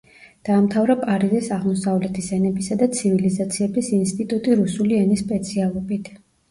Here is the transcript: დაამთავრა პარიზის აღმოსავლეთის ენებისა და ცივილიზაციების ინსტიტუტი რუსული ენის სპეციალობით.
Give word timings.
დაამთავრა 0.47 0.95
პარიზის 1.01 1.49
აღმოსავლეთის 1.59 2.31
ენებისა 2.39 2.79
და 2.81 2.89
ცივილიზაციების 2.97 3.95
ინსტიტუტი 4.03 4.61
რუსული 4.65 5.03
ენის 5.07 5.27
სპეციალობით. 5.29 6.15